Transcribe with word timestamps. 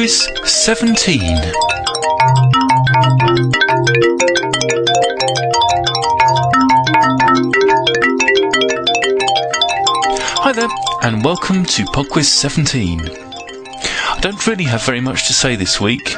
Quiz 0.00 0.30
17. 0.46 1.20
Hi 10.38 10.52
there, 10.52 10.68
and 11.02 11.22
welcome 11.22 11.66
to 11.66 11.84
PodQuiz 11.84 12.24
17. 12.24 13.00
I 13.02 14.18
don't 14.22 14.46
really 14.46 14.64
have 14.64 14.82
very 14.86 15.02
much 15.02 15.26
to 15.26 15.34
say 15.34 15.54
this 15.54 15.82
week, 15.82 16.14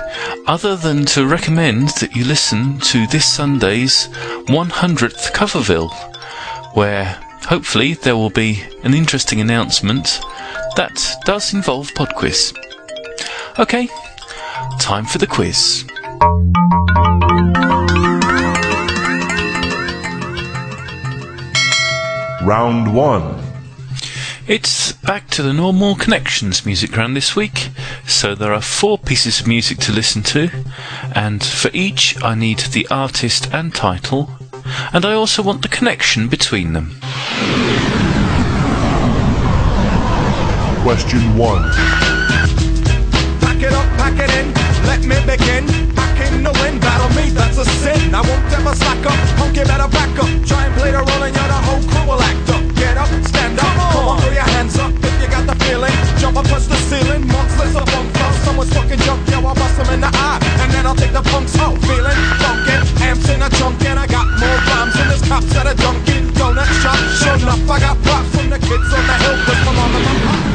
other 0.46 0.76
than 0.76 1.04
to 1.06 1.26
recommend 1.26 1.88
that 1.98 2.14
you 2.14 2.24
listen 2.24 2.78
to 2.82 3.08
this 3.08 3.26
Sunday's 3.26 4.06
100th 4.46 5.32
Coverville, 5.32 5.92
where 6.76 7.20
hopefully 7.48 7.94
there 7.94 8.14
will 8.14 8.30
be 8.30 8.62
an 8.84 8.94
interesting 8.94 9.40
announcement 9.40 10.20
that 10.76 11.16
does 11.24 11.52
involve 11.52 11.88
PodQuiz. 11.94 12.71
Okay, 13.58 13.86
time 14.80 15.04
for 15.04 15.18
the 15.18 15.26
quiz. 15.26 15.84
Round 22.42 22.94
1. 22.94 23.42
It's 24.48 24.92
back 24.92 25.28
to 25.30 25.42
the 25.42 25.52
normal 25.52 25.96
connections 25.96 26.64
music 26.64 26.96
round 26.96 27.14
this 27.14 27.36
week, 27.36 27.68
so 28.06 28.34
there 28.34 28.54
are 28.54 28.62
four 28.62 28.96
pieces 28.96 29.40
of 29.40 29.46
music 29.46 29.76
to 29.80 29.92
listen 29.92 30.22
to, 30.22 30.48
and 31.14 31.44
for 31.44 31.70
each 31.74 32.20
I 32.22 32.34
need 32.34 32.58
the 32.58 32.88
artist 32.90 33.52
and 33.52 33.74
title, 33.74 34.30
and 34.94 35.04
I 35.04 35.12
also 35.12 35.42
want 35.42 35.60
the 35.60 35.68
connection 35.68 36.28
between 36.28 36.72
them. 36.72 36.96
Question 40.82 41.36
1. 41.36 42.11
Pack 44.12 44.28
it 44.28 44.28
up, 44.28 44.28
pack 44.28 44.28
it 44.28 44.32
in, 44.36 44.46
let 44.84 45.00
me 45.04 45.16
begin. 45.24 45.64
I 45.96 46.06
came 46.16 46.44
to 46.44 46.52
win, 46.60 46.78
battle 46.80 47.08
me, 47.16 47.30
that's 47.30 47.58
a 47.58 47.64
sin. 47.64 48.14
I 48.14 48.20
won't 48.20 48.44
ever 48.52 48.74
slack 48.74 49.04
up, 49.06 49.16
punk, 49.36 49.56
you 49.56 49.64
better 49.64 49.88
back 49.88 50.12
up. 50.18 50.28
Try 50.44 50.66
and 50.66 50.74
play 50.76 50.90
the 50.92 51.00
role 51.00 51.22
and 51.22 51.34
you're 51.34 51.48
the 51.48 51.60
whole 51.64 51.82
crew 51.88 52.04
will 52.04 52.20
act 52.20 52.48
up. 52.50 52.62
Get 52.76 52.96
up, 52.96 53.08
stand 53.24 53.58
up, 53.58 53.72
come 53.92 54.08
on, 54.08 54.20
throw 54.20 54.32
your 54.32 54.48
hands 54.52 54.76
up 54.78 54.92
if 54.92 55.14
you 55.20 55.28
got 55.28 55.46
the 55.46 55.56
feeling. 55.64 55.94
Jump 56.18 56.36
up, 56.36 56.46
touch 56.46 56.66
the 56.66 56.76
ceiling, 56.88 57.26
monsters 57.28 57.76
of 57.76 57.86
bunk 57.88 58.08
flow. 58.12 58.32
Someone's 58.44 58.72
fucking 58.74 59.00
junk, 59.00 59.20
yo, 59.30 59.40
I'll 59.40 59.54
bust 59.54 59.78
him 59.80 59.88
in 59.94 60.00
the 60.00 60.12
eye. 60.12 60.38
And 60.60 60.68
then 60.72 60.86
I'll 60.86 60.98
take 60.98 61.12
the 61.12 61.22
punks 61.22 61.56
out, 61.56 61.76
feeling 61.88 62.18
funky. 62.36 62.76
Amps 63.00 63.28
in 63.28 63.40
a 63.42 63.48
trunk 63.56 63.80
and 63.86 63.98
I 63.98 64.06
got 64.06 64.28
more 64.28 64.58
rhymes 64.68 64.94
than 64.94 65.08
this 65.08 65.24
cops 65.26 65.54
at 65.56 65.66
a 65.66 65.74
Dunkin' 65.74 66.28
Donut 66.36 66.68
shop. 66.82 67.00
Sure 67.16 67.36
enough, 67.40 67.64
I 67.70 67.80
got 67.80 67.96
props 68.02 68.28
from 68.36 68.50
the 68.50 68.58
kids 68.58 68.88
on 68.92 69.04
the 69.08 69.16
hill, 69.24 69.36
cause 69.46 69.60
my 69.64 69.72
mama, 69.72 69.98
my 69.98 70.51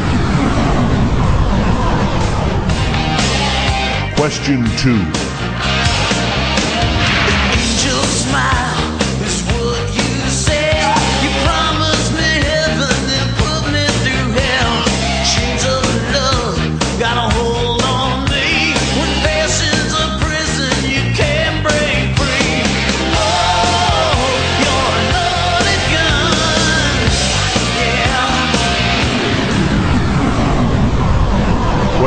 Question 4.27 4.61
2. 4.75 5.26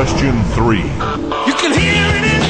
Question 0.00 0.42
3. 0.54 0.78
You 0.78 1.54
can 1.60 1.78
hear 1.78 2.06
it 2.24 2.49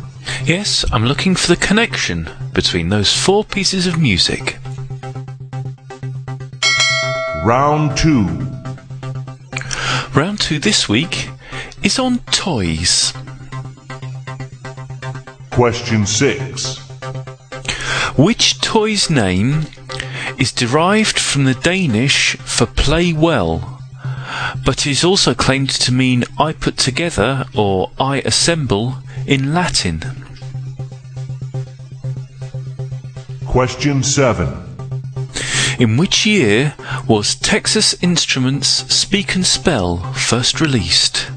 Yes, 0.45 0.83
I'm 0.91 1.05
looking 1.05 1.35
for 1.35 1.47
the 1.47 1.55
connection 1.55 2.27
between 2.51 2.89
those 2.89 3.15
four 3.15 3.43
pieces 3.45 3.85
of 3.85 3.99
music. 3.99 4.57
Round 7.45 7.95
2. 7.95 8.25
Round 10.15 10.39
two 10.39 10.57
this 10.57 10.89
week 10.89 11.29
is 11.83 11.99
on 11.99 12.19
toys. 12.31 13.13
Question 15.51 16.07
6. 16.07 16.77
Which 18.17 18.59
toy's 18.61 19.11
name 19.11 19.67
is 20.39 20.51
derived 20.51 21.19
from 21.19 21.45
the 21.45 21.53
Danish 21.53 22.35
for 22.37 22.65
play 22.65 23.13
well, 23.13 23.79
but 24.65 24.87
is 24.87 25.03
also 25.03 25.35
claimed 25.35 25.69
to 25.69 25.93
mean 25.93 26.23
I 26.39 26.51
put 26.51 26.77
together 26.77 27.45
or 27.55 27.91
I 27.99 28.21
assemble 28.25 28.95
in 29.27 29.53
Latin? 29.53 30.20
Question 33.51 34.01
7. 34.01 34.47
In 35.77 35.97
which 35.97 36.25
year 36.25 36.73
was 37.05 37.35
Texas 37.35 37.93
Instruments 38.01 38.69
Speak 38.87 39.35
and 39.35 39.45
Spell 39.45 39.97
first 40.13 40.61
released? 40.61 41.29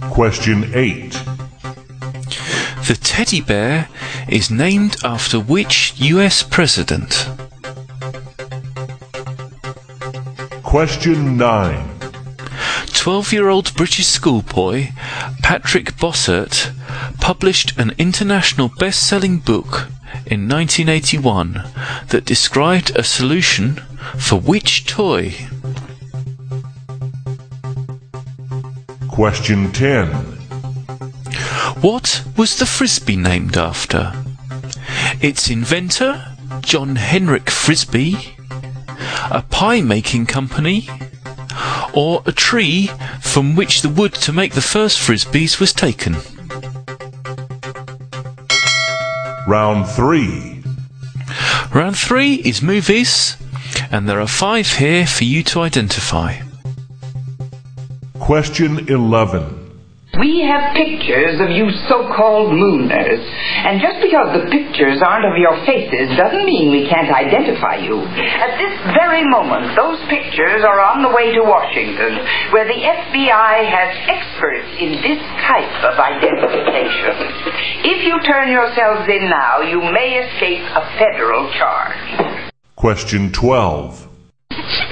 Question 0.00 0.64
8. 0.74 1.10
The 2.88 2.98
teddy 3.02 3.42
bear 3.42 3.90
is 4.30 4.50
named 4.50 4.96
after 5.04 5.38
which 5.38 5.92
US 5.98 6.42
president? 6.42 7.28
Question 10.62 11.36
9. 11.36 11.98
12 12.94 13.32
year 13.34 13.50
old 13.50 13.74
British 13.76 14.06
schoolboy 14.06 14.88
Patrick 15.42 15.96
Bossert 15.98 16.72
published 17.22 17.78
an 17.78 17.92
international 17.98 18.68
best 18.80 19.06
selling 19.06 19.38
book 19.38 19.86
in 20.26 20.48
1981 20.48 21.62
that 22.08 22.24
described 22.24 22.90
a 22.96 23.04
solution 23.04 23.76
for 24.18 24.40
which 24.40 24.84
toy? 24.86 25.32
Question 29.08 29.70
10. 29.70 30.08
What 31.80 32.24
was 32.36 32.58
the 32.58 32.66
frisbee 32.66 33.16
named 33.16 33.56
after? 33.56 34.12
Its 35.20 35.48
inventor, 35.48 36.26
John 36.60 36.96
Henrik 36.96 37.50
Frisbee, 37.50 38.34
a 39.30 39.42
pie 39.48 39.80
making 39.80 40.26
company, 40.26 40.88
or 41.94 42.24
a 42.26 42.32
tree 42.32 42.90
from 43.20 43.54
which 43.54 43.82
the 43.82 43.88
wood 43.88 44.12
to 44.14 44.32
make 44.32 44.54
the 44.54 44.60
first 44.60 44.98
frisbees 44.98 45.60
was 45.60 45.72
taken? 45.72 46.16
Round 49.46 49.88
3. 49.88 50.62
Round 51.74 51.96
three 51.96 52.34
is 52.34 52.62
movies, 52.62 53.36
and 53.90 54.08
there 54.08 54.20
are 54.20 54.28
five 54.28 54.68
here 54.74 55.06
for 55.06 55.24
you 55.24 55.42
to 55.44 55.62
identify. 55.62 56.36
Question 58.20 58.88
11. 58.88 59.80
We 60.20 60.42
have 60.42 60.76
pictures 60.76 61.40
of 61.40 61.50
you 61.50 61.70
so-called 61.88 62.52
mooners, 62.52 63.24
and 63.62 63.80
just 63.80 64.02
because 64.02 64.34
the 64.34 64.50
pictures 64.50 65.00
aren't 65.02 65.24
of 65.24 65.38
your 65.38 65.54
faces 65.64 66.10
doesn't 66.16 66.44
mean 66.44 66.70
we 66.70 66.88
can't 66.88 67.10
identify 67.10 67.76
you. 67.76 68.02
At 68.02 68.58
this 68.58 68.74
very 68.94 69.24
moment, 69.26 69.76
those 69.76 69.98
pictures 70.10 70.64
are 70.64 70.80
on 70.80 71.02
the 71.02 71.10
way 71.10 71.32
to 71.32 71.42
Washington, 71.42 72.18
where 72.50 72.66
the 72.66 72.80
FBI 72.82 73.54
has 73.70 73.90
experts 74.10 74.68
in 74.78 74.98
this 75.00 75.22
type 75.46 75.74
of 75.86 75.94
identification. 75.98 77.16
If 77.86 78.04
you 78.04 78.20
turn 78.22 78.50
yourselves 78.50 79.08
in 79.08 79.30
now, 79.30 79.60
you 79.60 79.80
may 79.80 80.26
escape 80.26 80.66
a 80.74 80.82
federal 80.98 81.50
charge. 81.54 82.52
Question 82.76 83.32
12. 83.32 84.11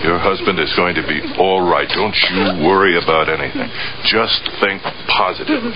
Your 0.05 0.19
husband 0.19 0.59
is 0.59 0.73
going 0.77 0.95
to 0.97 1.05
be 1.05 1.21
all 1.39 1.65
right. 1.65 1.89
Don't 1.89 2.17
you 2.31 2.65
worry 2.67 2.97
about 2.97 3.29
anything. 3.29 3.69
Just 4.09 4.41
think 4.61 4.83
positively. 5.09 5.73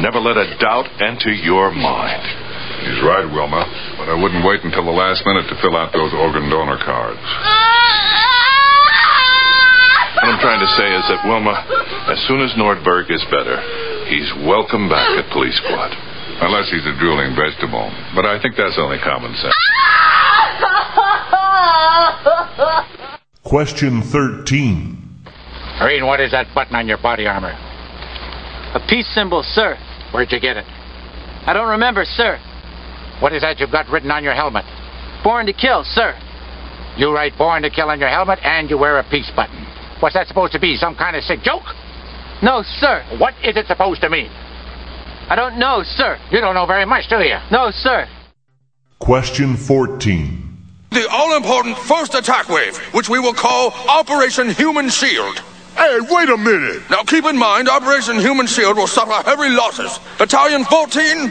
Never 0.00 0.20
let 0.20 0.36
a 0.36 0.56
doubt 0.58 0.88
enter 1.00 1.32
your 1.32 1.70
mind. 1.72 2.24
He's 2.86 3.00
right, 3.04 3.26
Wilma, 3.26 3.64
but 3.98 4.08
I 4.08 4.16
wouldn't 4.16 4.44
wait 4.44 4.64
until 4.64 4.84
the 4.84 4.94
last 4.96 5.24
minute 5.26 5.48
to 5.48 5.56
fill 5.60 5.76
out 5.76 5.92
those 5.92 6.12
organ 6.12 6.48
donor 6.48 6.78
cards. 6.80 7.20
What 10.16 10.32
I'm 10.32 10.40
trying 10.40 10.60
to 10.60 10.70
say 10.80 10.88
is 10.96 11.04
that, 11.12 11.20
Wilma, 11.28 11.54
as 12.08 12.18
soon 12.26 12.40
as 12.40 12.50
Nordberg 12.56 13.10
is 13.12 13.22
better, 13.30 13.60
he's 14.08 14.32
welcome 14.48 14.88
back 14.88 15.12
at 15.18 15.30
Police 15.32 15.56
Squad. 15.60 15.92
Unless 16.40 16.70
he's 16.70 16.84
a 16.84 16.92
drooling 16.98 17.36
vegetable. 17.36 17.88
But 18.14 18.26
I 18.26 18.40
think 18.40 18.56
that's 18.56 18.76
only 18.78 18.98
common 18.98 19.34
sense. 19.36 19.54
Question 23.46 24.02
13. 24.02 25.22
Marine, 25.78 26.04
what 26.04 26.18
is 26.18 26.32
that 26.32 26.52
button 26.52 26.74
on 26.74 26.88
your 26.88 26.98
body 26.98 27.28
armor? 27.28 27.52
A 28.74 28.80
peace 28.88 29.06
symbol, 29.14 29.44
sir. 29.44 29.78
Where'd 30.12 30.32
you 30.32 30.40
get 30.40 30.56
it? 30.56 30.64
I 30.66 31.52
don't 31.52 31.68
remember, 31.68 32.04
sir. 32.04 32.40
What 33.20 33.32
is 33.32 33.42
that 33.42 33.60
you've 33.60 33.70
got 33.70 33.88
written 33.88 34.10
on 34.10 34.24
your 34.24 34.34
helmet? 34.34 34.64
Born 35.22 35.46
to 35.46 35.52
kill, 35.52 35.84
sir. 35.84 36.18
You 36.96 37.14
write 37.14 37.38
born 37.38 37.62
to 37.62 37.70
kill 37.70 37.88
on 37.88 38.00
your 38.00 38.08
helmet 38.08 38.40
and 38.42 38.68
you 38.68 38.78
wear 38.78 38.98
a 38.98 39.08
peace 39.08 39.30
button. 39.36 39.64
What's 40.00 40.16
that 40.16 40.26
supposed 40.26 40.52
to 40.54 40.58
be? 40.58 40.74
Some 40.74 40.96
kind 40.96 41.14
of 41.14 41.22
sick 41.22 41.42
joke? 41.44 41.62
No, 42.42 42.64
sir. 42.64 43.04
What 43.18 43.34
is 43.44 43.56
it 43.56 43.68
supposed 43.68 44.00
to 44.00 44.10
mean? 44.10 44.28
I 45.30 45.36
don't 45.36 45.56
know, 45.56 45.84
sir. 45.84 46.18
You 46.32 46.40
don't 46.40 46.54
know 46.56 46.66
very 46.66 46.84
much, 46.84 47.08
do 47.08 47.18
you? 47.18 47.38
No, 47.52 47.70
sir. 47.70 48.08
Question 48.98 49.56
14. 49.56 50.45
The 50.96 51.06
all 51.10 51.36
important 51.36 51.76
first 51.76 52.14
attack 52.14 52.48
wave, 52.48 52.74
which 52.94 53.10
we 53.10 53.18
will 53.18 53.34
call 53.34 53.74
Operation 53.86 54.48
Human 54.48 54.88
Shield. 54.88 55.40
Hey, 55.76 55.98
wait 56.00 56.30
a 56.30 56.38
minute! 56.38 56.88
Now 56.88 57.02
keep 57.02 57.26
in 57.26 57.36
mind, 57.36 57.68
Operation 57.68 58.18
Human 58.18 58.46
Shield 58.46 58.78
will 58.78 58.86
suffer 58.86 59.12
heavy 59.28 59.50
losses. 59.50 60.00
Battalion 60.16 60.64
14. 60.64 61.30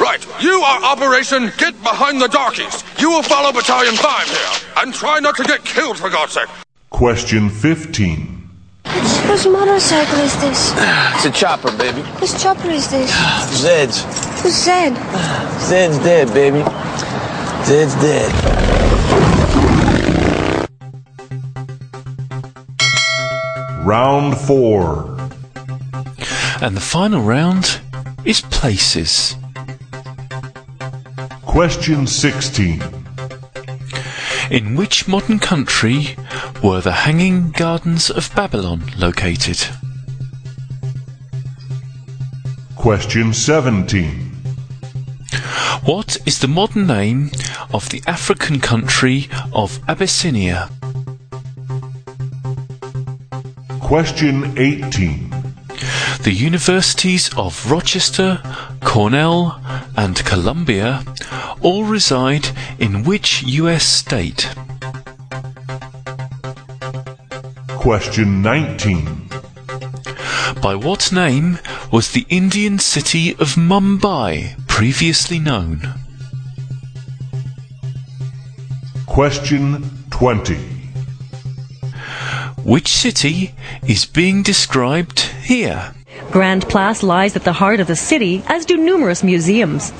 Right, 0.00 0.26
you 0.40 0.62
are 0.62 0.82
Operation 0.82 1.52
Get 1.58 1.78
Behind 1.82 2.22
the 2.22 2.28
Darkies. 2.28 2.82
You 2.98 3.10
will 3.10 3.22
follow 3.22 3.52
Battalion 3.52 3.96
5 3.96 4.28
here. 4.30 4.70
And 4.78 4.94
try 4.94 5.20
not 5.20 5.36
to 5.36 5.42
get 5.42 5.62
killed, 5.62 5.98
for 5.98 6.08
God's 6.08 6.32
sake. 6.32 6.48
Question 6.88 7.50
15. 7.50 8.48
Whose 8.86 9.46
motorcycle 9.46 10.20
is 10.20 10.40
this? 10.40 10.72
It's 11.16 11.26
a 11.26 11.30
chopper, 11.30 11.70
baby. 11.76 12.00
Whose 12.18 12.42
chopper 12.42 12.70
is 12.70 12.90
this? 12.90 13.10
Zed's. 13.60 14.04
Who's 14.40 14.54
Zed? 14.54 14.96
Zed's 15.60 15.98
dead, 15.98 16.32
baby. 16.32 16.64
Zed's 17.66 17.94
dead. 17.96 18.49
Round 23.90 24.38
4. 24.38 25.16
And 26.62 26.76
the 26.76 26.80
final 26.80 27.22
round 27.22 27.80
is 28.24 28.40
places. 28.40 29.34
Question 31.42 32.06
16. 32.06 32.84
In 34.52 34.76
which 34.76 35.08
modern 35.08 35.40
country 35.40 36.14
were 36.62 36.80
the 36.80 36.92
Hanging 36.92 37.50
Gardens 37.50 38.10
of 38.10 38.32
Babylon 38.32 38.84
located? 38.96 39.58
Question 42.76 43.34
17. 43.34 44.30
What 45.82 46.16
is 46.26 46.38
the 46.38 46.46
modern 46.46 46.86
name 46.86 47.32
of 47.74 47.88
the 47.88 48.04
African 48.06 48.60
country 48.60 49.28
of 49.52 49.80
Abyssinia? 49.88 50.70
Question 53.90 54.56
18. 54.56 55.30
The 56.22 56.32
universities 56.32 57.28
of 57.36 57.68
Rochester, 57.68 58.40
Cornell, 58.84 59.60
and 59.96 60.14
Columbia 60.24 61.02
all 61.60 61.82
reside 61.82 62.50
in 62.78 63.02
which 63.02 63.42
US 63.42 63.84
state? 63.84 64.54
Question 67.66 68.42
19. 68.42 69.28
By 70.62 70.76
what 70.76 71.10
name 71.10 71.58
was 71.90 72.12
the 72.12 72.26
Indian 72.28 72.78
city 72.78 73.32
of 73.40 73.56
Mumbai 73.56 74.54
previously 74.68 75.40
known? 75.40 75.94
Question 79.06 79.82
20. 80.10 80.69
Which 82.64 82.88
city 82.88 83.54
is 83.86 84.04
being 84.04 84.42
described 84.42 85.20
here? 85.20 85.94
Grand 86.30 86.68
Place 86.68 87.02
lies 87.02 87.34
at 87.34 87.44
the 87.44 87.54
heart 87.54 87.80
of 87.80 87.86
the 87.86 87.96
city, 87.96 88.42
as 88.46 88.66
do 88.66 88.76
numerous 88.76 89.22
museums. 89.22 89.92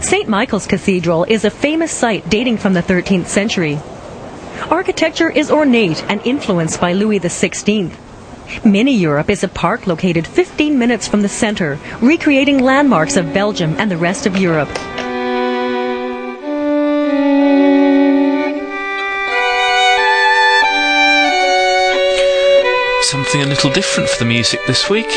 St. 0.00 0.28
Michael's 0.28 0.66
Cathedral 0.66 1.24
is 1.24 1.44
a 1.44 1.50
famous 1.50 1.92
site 1.92 2.28
dating 2.28 2.58
from 2.58 2.74
the 2.74 2.82
13th 2.82 3.26
century. 3.26 3.78
Architecture 4.70 5.30
is 5.30 5.50
ornate 5.50 6.04
and 6.10 6.20
influenced 6.26 6.80
by 6.80 6.92
Louis 6.92 7.20
XVI. 7.20 7.92
Mini 8.64 8.94
Europe 8.94 9.30
is 9.30 9.44
a 9.44 9.48
park 9.48 9.86
located 9.86 10.26
15 10.26 10.78
minutes 10.78 11.06
from 11.06 11.22
the 11.22 11.28
center, 11.28 11.78
recreating 12.00 12.58
landmarks 12.58 13.16
of 13.16 13.32
Belgium 13.32 13.76
and 13.78 13.90
the 13.90 13.96
rest 13.96 14.26
of 14.26 14.36
Europe. 14.36 14.68
Something 23.12 23.42
a 23.42 23.46
little 23.46 23.70
different 23.70 24.08
for 24.08 24.20
the 24.20 24.24
music 24.24 24.60
this 24.66 24.88
week. 24.88 25.10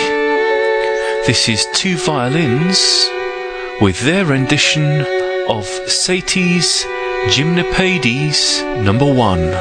This 1.26 1.48
is 1.48 1.66
two 1.74 1.96
violins 1.96 3.08
with 3.80 4.02
their 4.02 4.26
rendition 4.26 5.00
of 5.48 5.66
Satie's 5.88 6.84
Gymnopédies 7.28 8.84
number 8.84 9.06
one. 9.06 9.54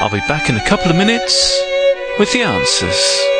I'll 0.00 0.08
be 0.08 0.26
back 0.26 0.48
in 0.48 0.56
a 0.56 0.66
couple 0.66 0.90
of 0.90 0.96
minutes 0.96 1.54
with 2.18 2.32
the 2.32 2.44
answers. 2.44 3.31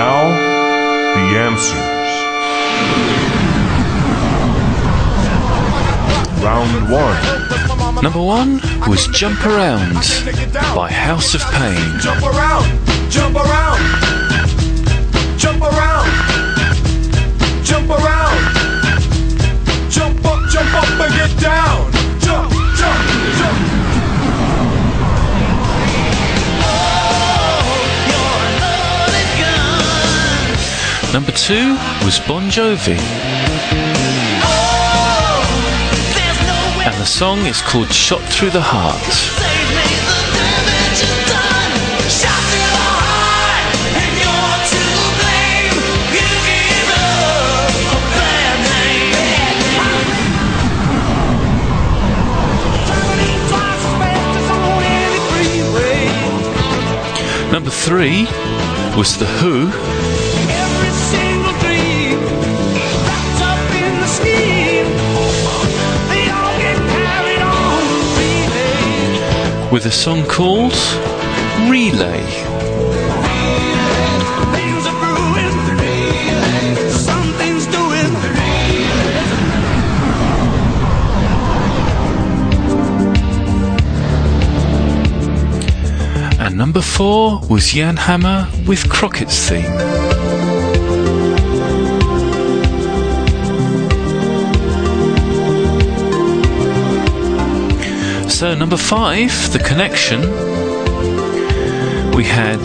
The 0.00 1.36
answers. 1.36 1.74
Round 6.42 6.90
1. 6.90 8.02
Number 8.02 8.22
one 8.22 8.60
was 8.88 9.08
Jump 9.08 9.44
Around 9.44 9.94
by 10.74 10.90
House 10.90 11.34
of 11.34 11.42
Pain. 11.42 12.00
Jump 12.00 12.22
around, 12.22 12.66
jump 13.10 13.36
around, 13.36 13.80
jump 15.38 15.62
around, 15.62 16.08
jump 17.62 17.90
around, 17.90 18.40
jump 19.90 20.24
up, 20.24 20.48
jump 20.48 20.74
up 20.74 21.00
and 21.00 21.14
get 21.14 21.40
down. 21.40 21.89
Number 31.12 31.32
two 31.32 31.72
was 32.04 32.20
Bon 32.20 32.48
Jovi. 32.50 32.96
And 36.86 36.94
the 36.94 37.04
song 37.04 37.40
is 37.46 37.60
called 37.62 37.92
Shot 37.92 38.20
Through 38.32 38.50
the 38.50 38.60
Heart. 38.60 39.40
Number 57.52 57.70
three 57.70 58.26
was 58.96 59.18
The 59.18 59.26
Who. 59.26 60.09
With 69.72 69.86
a 69.86 69.90
song 69.90 70.24
called 70.26 70.72
Relay. 71.70 72.24
And 86.40 86.56
number 86.56 86.80
four 86.80 87.40
was 87.48 87.72
Jan 87.72 87.96
Hammer 87.96 88.48
with 88.66 88.88
Crockett's 88.88 89.48
theme. 89.48 90.09
Number 98.60 98.76
five, 98.76 99.32
The 99.54 99.58
Connection. 99.58 100.20
We 102.14 102.24
had 102.24 102.62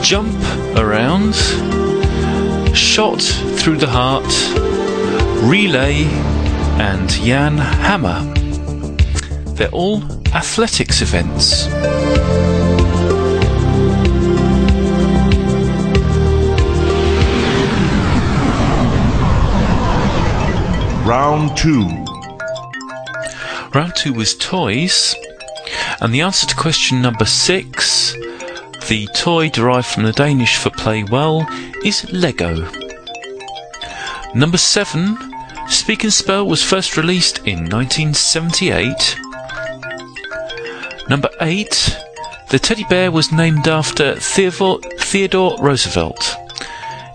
Jump 0.00 0.32
Around, 0.76 1.34
Shot 2.72 3.20
Through 3.20 3.78
the 3.78 3.88
Heart, 3.88 4.32
Relay, 5.42 6.04
and 6.78 7.10
Jan 7.10 7.58
Hammer. 7.58 8.22
They're 9.56 9.70
all 9.70 10.04
athletics 10.32 11.02
events. 11.02 11.66
Round 21.04 21.56
2. 21.56 22.04
Round 23.74 23.92
two 23.96 24.12
was 24.12 24.36
toys, 24.36 25.16
and 26.00 26.12
the 26.12 26.20
answer 26.20 26.46
to 26.46 26.54
question 26.54 27.00
number 27.00 27.24
six, 27.24 28.12
the 28.88 29.08
toy 29.14 29.48
derived 29.48 29.86
from 29.86 30.02
the 30.02 30.12
Danish 30.12 30.56
for 30.56 30.70
play 30.70 31.04
well, 31.04 31.46
is 31.84 32.10
Lego. 32.12 32.70
Number 34.34 34.58
seven, 34.58 35.16
Speak 35.68 36.04
and 36.04 36.12
Spell 36.12 36.46
was 36.46 36.62
first 36.62 36.96
released 36.96 37.38
in 37.38 37.68
1978. 37.70 39.16
Number 41.08 41.30
eight, 41.40 41.98
the 42.50 42.58
teddy 42.58 42.84
bear 42.84 43.10
was 43.10 43.32
named 43.32 43.68
after 43.68 44.14
Theodore, 44.16 44.80
Theodore 44.98 45.56
Roosevelt. 45.60 46.36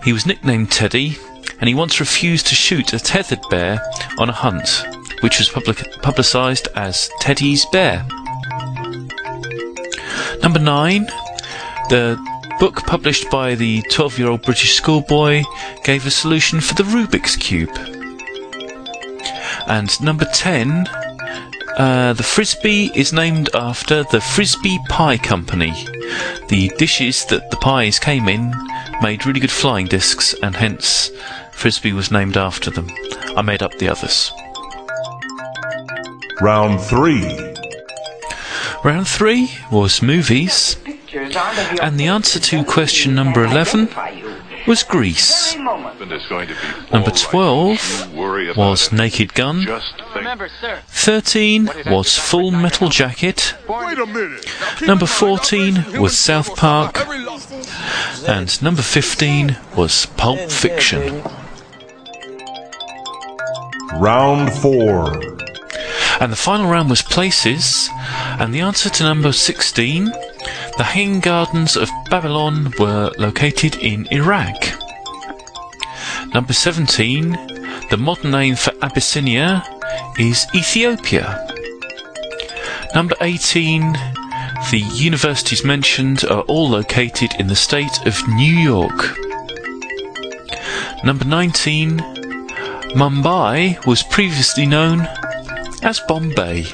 He 0.02 0.12
was 0.12 0.26
nicknamed 0.26 0.70
Teddy, 0.70 1.16
and 1.60 1.68
he 1.68 1.74
once 1.74 2.00
refused 2.00 2.46
to 2.46 2.54
shoot 2.54 2.92
a 2.92 2.98
tethered 2.98 3.42
bear 3.50 3.80
on 4.18 4.30
a 4.30 4.32
hunt 4.32 4.84
which 5.20 5.38
was 5.38 5.48
public- 5.48 6.00
publicised 6.02 6.68
as 6.74 7.10
Teddy's 7.20 7.66
Bear. 7.66 8.06
Number 10.42 10.58
nine, 10.58 11.06
the 11.88 12.18
book 12.58 12.86
published 12.86 13.30
by 13.30 13.54
the 13.54 13.82
12 13.90 14.18
year 14.18 14.28
old 14.28 14.42
British 14.42 14.74
schoolboy 14.74 15.42
gave 15.84 16.06
a 16.06 16.10
solution 16.10 16.60
for 16.60 16.74
the 16.74 16.82
Rubik's 16.84 17.36
Cube. 17.36 17.70
And 19.66 19.88
number 20.02 20.24
10, 20.24 20.88
uh, 21.76 22.12
the 22.14 22.22
Frisbee 22.22 22.90
is 22.94 23.12
named 23.12 23.50
after 23.54 24.02
the 24.04 24.20
Frisbee 24.20 24.78
Pie 24.88 25.18
Company. 25.18 25.72
The 26.48 26.70
dishes 26.76 27.24
that 27.26 27.50
the 27.50 27.56
pies 27.56 27.98
came 27.98 28.28
in 28.28 28.52
made 29.00 29.24
really 29.24 29.40
good 29.40 29.50
flying 29.50 29.86
discs, 29.86 30.34
and 30.42 30.56
hence 30.56 31.10
Frisbee 31.52 31.92
was 31.92 32.10
named 32.10 32.36
after 32.36 32.70
them. 32.70 32.88
I 33.36 33.42
made 33.42 33.62
up 33.62 33.78
the 33.78 33.88
others. 33.88 34.32
Round 36.40 36.80
3. 36.80 37.49
Round 38.82 39.06
three 39.06 39.50
was 39.70 40.02
movies, 40.02 40.76
and 41.82 42.00
the 42.00 42.06
answer 42.06 42.40
to 42.40 42.64
question 42.64 43.14
number 43.14 43.44
11 43.44 43.88
was 44.66 44.82
Grease. 44.82 45.54
Husband 45.54 46.12
is 46.12 46.26
going 46.28 46.48
to 46.48 46.54
be 46.54 46.90
Number 46.92 47.10
12 47.10 47.78
Don't 47.78 48.10
you 48.10 48.18
worry 48.18 48.50
about 48.50 48.56
was. 48.56 48.92
Naked 48.92 49.34
Gun. 49.34 49.62
Just 49.62 49.96
think. 49.96 50.14
Remember, 50.14 50.48
sir. 50.48 50.80
13 50.88 51.68
was 51.86 52.16
Full 52.16 52.50
Metal 52.50 52.88
Jacket. 52.88 53.54
Wait 53.68 53.98
a 53.98 54.06
minute. 54.06 54.46
Number 54.86 55.04
14 55.04 56.00
was 56.00 56.16
South 56.16 56.56
Park. 56.56 57.06
And 58.26 58.62
number 58.62 58.82
15 58.82 59.58
was 59.76 60.06
Pulp 60.16 60.50
Fiction. 60.50 61.22
Round 63.96 64.50
4. 64.54 65.12
And 66.20 66.32
the 66.32 66.36
final 66.36 66.70
round 66.70 66.88
was 66.88 67.02
places, 67.02 67.90
and 68.38 68.54
the 68.54 68.60
answer 68.60 68.88
to 68.90 69.02
number 69.02 69.32
16, 69.32 70.04
the 70.76 70.84
Hanging 70.84 71.20
Gardens 71.20 71.76
of 71.76 71.88
Babylon 72.10 72.72
were 72.78 73.10
located 73.18 73.76
in 73.76 74.06
Iraq. 74.10 74.56
Number 76.32 76.52
17, 76.52 77.30
the 77.90 77.96
modern 77.98 78.30
name 78.30 78.54
for 78.54 78.72
Abyssinia 78.82 79.64
is 80.18 80.46
Ethiopia. 80.54 81.46
Number 82.94 83.16
18, 83.20 83.92
the 84.70 84.84
universities 84.94 85.64
mentioned 85.64 86.24
are 86.24 86.42
all 86.42 86.68
located 86.68 87.32
in 87.38 87.48
the 87.48 87.56
state 87.56 88.06
of 88.06 88.16
New 88.28 88.54
York. 88.54 89.16
Number 91.02 91.24
19, 91.24 91.98
Mumbai 92.94 93.84
was 93.86 94.02
previously 94.02 94.66
known 94.66 95.08
as 95.82 96.00
Bombay. 96.06 96.66